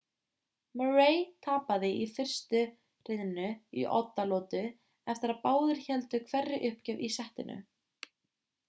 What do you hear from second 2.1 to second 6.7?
fyrstu hrinu í oddalotu eftir að báðir héldu hverri